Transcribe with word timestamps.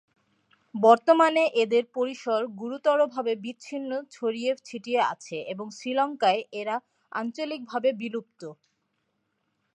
বর্তমানে 0.75 1.43
এদের 1.63 1.83
পরিসর 1.95 2.41
গুরুতরভাবে 2.59 3.33
বিচ্ছিন্ন 3.43 3.91
ছড়িয়ে 4.11 4.51
ছিটিয়ে 4.67 5.01
আছে 5.13 5.37
এবং 5.53 5.65
শ্রীলঙ্কায় 5.77 6.41
এরা 6.61 6.75
আঞ্চলিকভাবে 7.11 7.89
বিলুপ্ত। 8.01 8.41